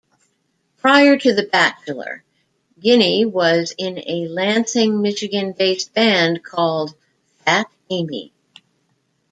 [0.77, 2.23] Prior to "The Bachelor",
[2.83, 6.95] Guiney was in a Lansing, Michigan-based band called
[7.45, 8.31] "Fat Amy".